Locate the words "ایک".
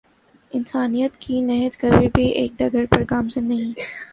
2.31-2.57